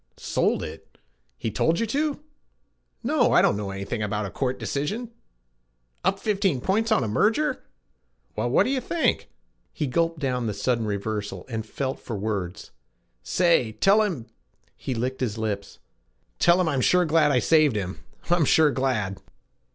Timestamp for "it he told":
0.63-1.79